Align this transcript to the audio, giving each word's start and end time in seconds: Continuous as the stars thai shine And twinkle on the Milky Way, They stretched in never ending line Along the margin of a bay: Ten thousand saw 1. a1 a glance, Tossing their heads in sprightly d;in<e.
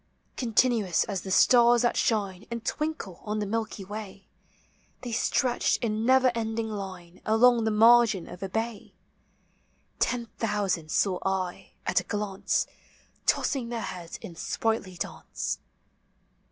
Continuous 0.35 1.03
as 1.03 1.21
the 1.21 1.29
stars 1.29 1.83
thai 1.83 1.93
shine 1.93 2.47
And 2.49 2.65
twinkle 2.65 3.19
on 3.23 3.37
the 3.37 3.45
Milky 3.45 3.85
Way, 3.85 4.25
They 5.01 5.11
stretched 5.11 5.77
in 5.83 6.07
never 6.07 6.31
ending 6.33 6.69
line 6.71 7.21
Along 7.23 7.63
the 7.65 7.69
margin 7.69 8.27
of 8.27 8.41
a 8.41 8.49
bay: 8.49 8.95
Ten 9.99 10.25
thousand 10.39 10.89
saw 10.89 11.19
1. 11.19 11.65
a1 11.85 11.99
a 11.99 12.03
glance, 12.05 12.65
Tossing 13.27 13.69
their 13.69 13.81
heads 13.81 14.17
in 14.23 14.35
sprightly 14.35 14.95
d;in<e. 14.97 15.59